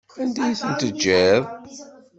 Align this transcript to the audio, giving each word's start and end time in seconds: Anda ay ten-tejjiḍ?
Anda 0.21 0.41
ay 0.45 0.55
ten-tejjiḍ? 0.59 1.43